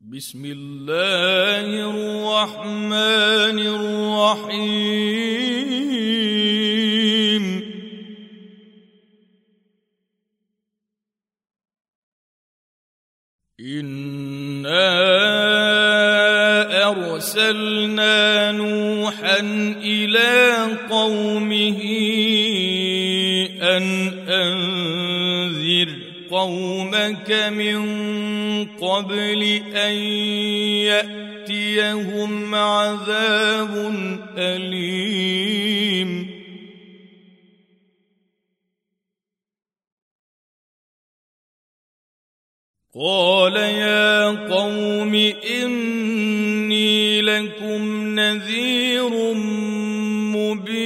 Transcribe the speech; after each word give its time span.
بسم 0.00 0.44
الله 0.44 1.90
الرحمن 1.90 3.58
الرحيم. 3.58 5.06
انا 13.60 14.86
ارسلنا 16.88 18.52
نوحا 18.52 19.40
إلى 19.80 20.66
قومه 20.90 21.80
ان 23.62 23.82
انذر 24.28 24.55
قومك 26.46 27.30
من 27.52 27.80
قبل 28.64 29.42
أن 29.74 29.94
يأتيهم 30.86 32.54
عذاب 32.54 33.74
أليم. 34.38 36.30
قال 42.94 43.56
يا 43.56 44.48
قوم 44.54 45.14
إني 45.62 47.20
لكم 47.22 48.14
نذير 48.14 49.34
مبين. 50.34 50.85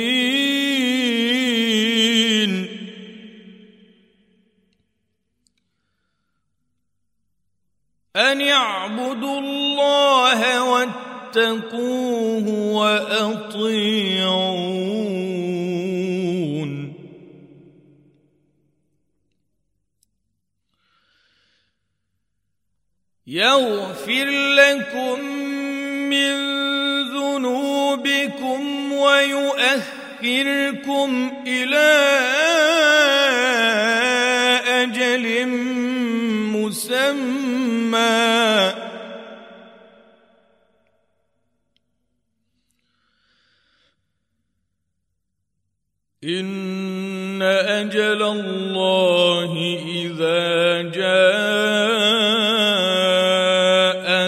واتقوه 11.37 12.49
وأطيعون. 12.49 13.71
يغفر 23.27 24.24
لكم 24.54 25.21
من 26.10 26.35
ذنوبكم 27.09 28.93
ويؤخركم 28.93 29.51
إلى 31.47 31.91
أجل 34.82 35.47
مسمى. 36.57 37.60
إن 46.24 47.43
أجل 47.43 48.23
الله 48.23 49.52
إذا 49.88 50.82
جاء 50.82 51.09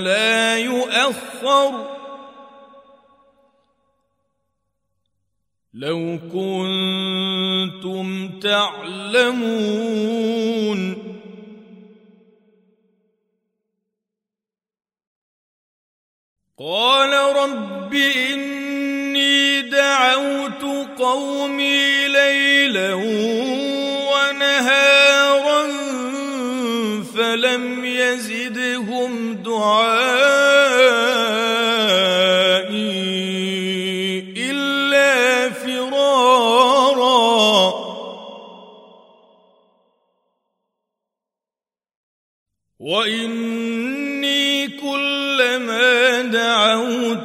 لا 0.01 0.59
يؤخر. 0.59 1.93
لو 5.75 6.19
كنتم 6.33 8.29
تعلمون. 8.41 9.53
قال 16.59 17.37
رب 17.37 17.95
إني 17.95 19.52
قومي 21.03 22.09
ليلا 22.09 22.95
ونهارا 24.13 25.63
فلم 27.15 27.85
يزدهم 27.85 29.35
دعائي 29.35 30.63
إلا 34.37 35.51
فرارا. 35.51 36.93
واني 42.81 43.52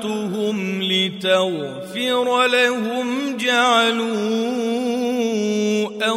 دعوتهم 0.03 0.81
لتغفر 0.81 2.47
لهم 2.47 3.37
جعلوا 3.37 4.17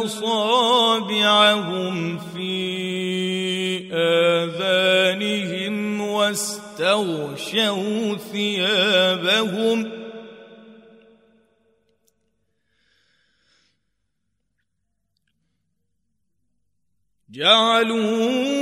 اصابعهم 0.05 2.17
في 2.17 2.61
اذانهم 3.93 6.01
واستغشوا 6.01 8.15
ثيابهم 8.31 9.91
جعلوا 17.29 18.61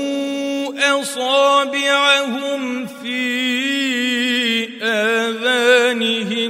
اصابعهم 1.02 2.88
في 2.88 3.99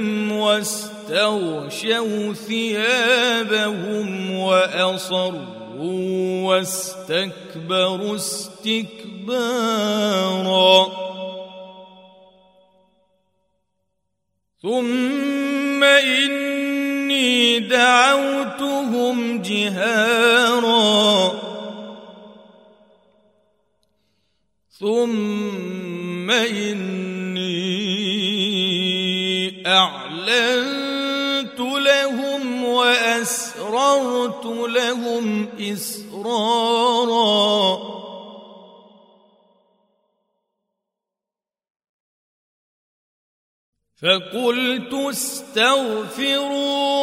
اذانهم 0.00 0.32
واستغشوا 0.32 2.32
ثيابهم 2.32 4.30
واصروا 4.30 5.60
واستكبروا 6.44 8.16
استكبارا 8.16 9.40
ثم 14.62 15.84
اني 15.84 17.58
دعوتهم 17.58 19.42
جهارا 19.42 21.32
ثم 24.80 26.30
اني 26.30 26.99
أعلنت 29.70 31.60
لهم 31.60 32.64
وأسررت 32.64 34.46
لهم 34.46 35.48
إسرارا. 35.72 37.20
فقلت 44.02 44.94
استغفروا 45.10 46.52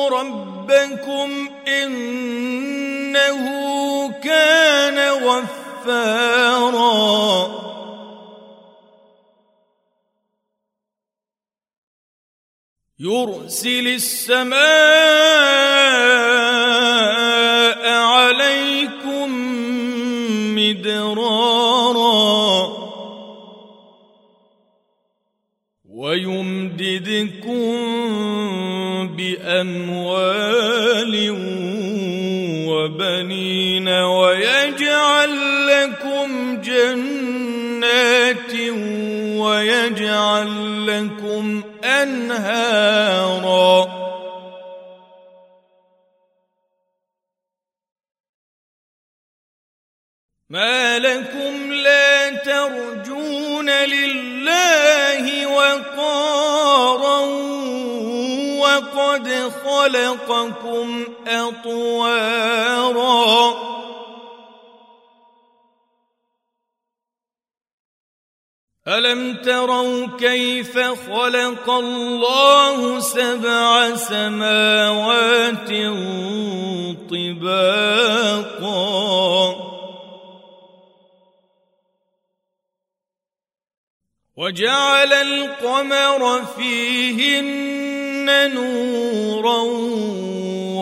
ربكم 0.09 1.49
إنه 1.67 3.47
كان 4.11 4.99
غفارا. 5.23 6.07
يرسل 12.99 13.87
السماء 13.87 14.57
عليكم 17.89 19.29
مدرارا 20.55 22.07
ويمددكم 25.89 27.57
بأموال 29.17 31.13
وبنين 32.67 33.87
ويجعل 33.87 35.31
لكم 35.67 36.61
جنات 36.61 38.53
ويجعل 39.37 40.87
لكم 40.87 41.26
أنهارا. 41.87 43.77
ما 50.49 50.99
لكم 50.99 51.73
لا 51.73 52.29
ترجون 52.29 53.69
لله 53.69 55.47
وقارا 55.47 57.19
وقد 58.59 59.51
خلقكم 59.65 61.05
أطوارا. 61.27 62.77
ألم 68.87 69.35
تروا 69.35 70.07
كيف 70.19 70.79
خلق 70.79 71.69
الله 71.69 72.99
سبع 72.99 73.95
سماوات 73.95 75.69
طباقا؟ 77.09 78.87
وجعل 84.37 85.13
القمر 85.13 86.45
فيهن 86.57 88.53
نورا 88.53 89.61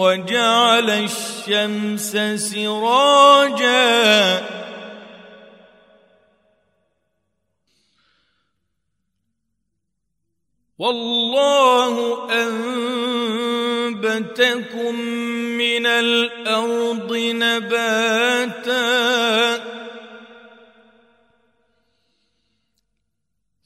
وجعل 0.01 0.89
الشمس 0.89 2.17
سراجا 2.51 3.85
والله 10.79 12.27
أنبتكم 13.91 14.99
من 15.57 15.85
الأرض 15.85 17.17
نباتا. 17.17 18.75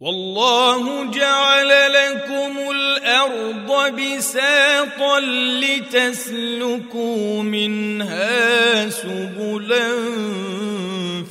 والله 0.00 1.10
جعل 1.10 1.92
لكم 1.92 2.70
الأرض 2.70 3.94
بساطا 3.94 5.20
لتسلكوا 5.60 7.42
منها 7.42 8.88
سبلا 8.88 9.88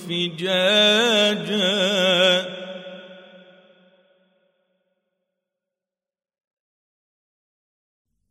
فجاجا. 0.10 1.58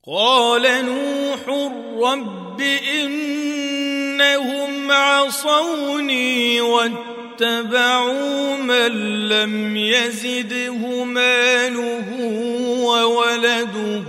قال 0.07 0.85
نوح 0.85 1.49
رب 2.13 2.61
إنهم 3.01 3.93
عصوني 4.93 6.61
واتقوا 6.61 7.26
واتبعوا 7.41 8.57
من 8.57 9.29
لم 9.29 9.77
يزده 9.77 11.05
ماله 11.05 12.09
وولده 12.81 14.05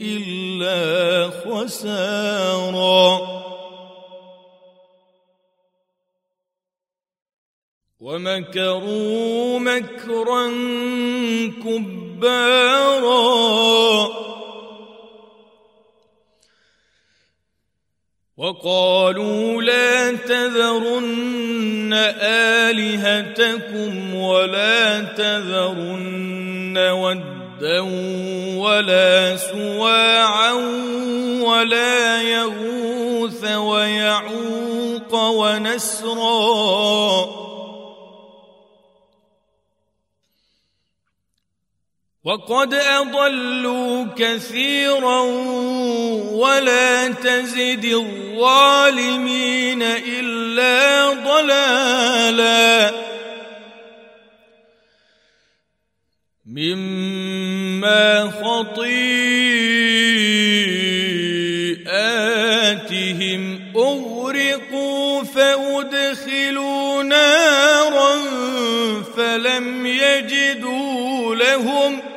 إلا 0.00 1.30
خسارا. 1.30 3.18
ومكروا 8.00 9.58
مكرا 9.58 10.48
كبارا. 11.64 13.08
وقالوا 18.38 19.62
لا 19.62 20.12
تذرن 20.16 21.92
آلهتكم 22.22 24.14
ولا 24.14 25.00
تذرن 25.00 26.78
ودا 26.78 27.80
ولا 28.56 29.36
سواعا 29.36 30.52
ولا 31.42 32.22
يغوث 32.22 33.44
ويعوق 33.44 35.14
ونسرا 35.14 36.58
وقد 42.28 42.74
أضلوا 42.74 44.06
كثيرا 44.16 45.20
ولا 46.32 47.08
تزد 47.08 47.84
الظالمين 47.84 49.82
إلا 49.82 51.12
ضلالا. 51.24 52.92
مما 56.46 58.30
خطيئاتهم 58.30 58.92
اغرقوا 63.76 65.22
فادخلوا 65.24 67.02
نارا 67.02 68.16
فلم 69.16 69.86
يجدوا 69.86 71.34
لهم 71.34 72.07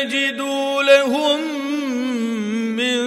يجدوا 0.00 0.82
لهم 0.82 1.40
من 2.76 3.02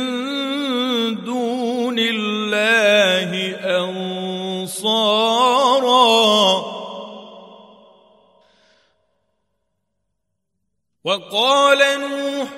دون 1.23 1.95
الله 1.99 3.31
أنصارا. 4.63 5.45
وقال 11.05 11.79
نوح 12.01 12.49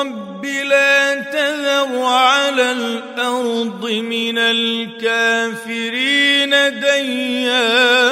رب 0.00 0.44
لا 0.44 1.14
تذر 1.14 2.02
على 2.02 2.72
الأرض 2.72 3.90
من 3.90 4.38
الكافرين 4.38 6.00
ديارا 6.80 8.03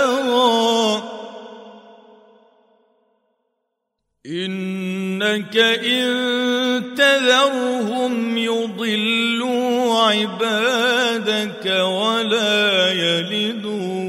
انك 5.33 5.57
إن 5.57 6.95
تذرهم 6.95 8.39
يضلوا 8.39 9.99
عبادك 10.01 11.67
ولا 11.67 12.93
يلدوا 12.93 14.03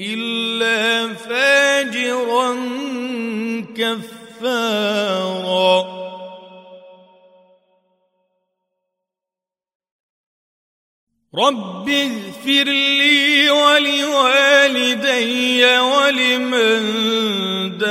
إلا 0.00 1.14
فاجرا 1.14 2.56
كفارا. 3.76 5.18
رب 11.34 11.88
اغفر 11.88 12.64
لي 12.64 13.50
ولوالدي 13.50 14.98
ولمن 15.78 17.47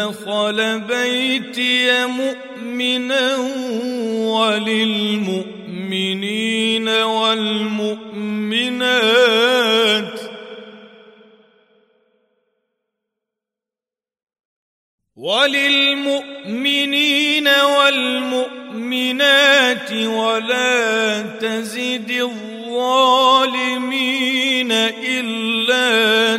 دخل 0.07 0.79
بيتي 0.79 2.05
مؤمنا 2.05 3.35
وللمؤمنين 4.31 5.57
والمؤمنات. 6.89 8.07
وللمؤمنين 15.17 16.67
والمؤمنات 17.47 18.61
ولا 19.91 21.21
تزد 21.21 22.11
الظالمين 22.11 23.27
إلا 24.71 26.37